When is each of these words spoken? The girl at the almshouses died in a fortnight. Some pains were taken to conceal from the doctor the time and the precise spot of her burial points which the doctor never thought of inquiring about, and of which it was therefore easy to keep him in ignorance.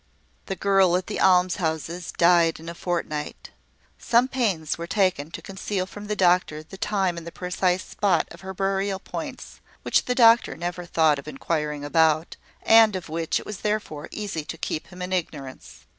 The 0.47 0.55
girl 0.55 0.97
at 0.97 1.05
the 1.05 1.19
almshouses 1.21 2.11
died 2.11 2.59
in 2.59 2.69
a 2.69 2.73
fortnight. 2.73 3.51
Some 3.99 4.27
pains 4.27 4.75
were 4.75 4.87
taken 4.87 5.29
to 5.29 5.43
conceal 5.43 5.85
from 5.85 6.07
the 6.07 6.15
doctor 6.15 6.63
the 6.63 6.75
time 6.75 7.19
and 7.19 7.27
the 7.27 7.31
precise 7.31 7.85
spot 7.85 8.27
of 8.31 8.41
her 8.41 8.51
burial 8.55 8.97
points 8.97 9.59
which 9.83 10.05
the 10.05 10.15
doctor 10.15 10.57
never 10.57 10.85
thought 10.87 11.19
of 11.19 11.27
inquiring 11.27 11.85
about, 11.85 12.35
and 12.63 12.95
of 12.95 13.09
which 13.09 13.39
it 13.39 13.45
was 13.45 13.59
therefore 13.59 14.09
easy 14.11 14.43
to 14.43 14.57
keep 14.57 14.87
him 14.87 15.03
in 15.03 15.13
ignorance. 15.13 15.85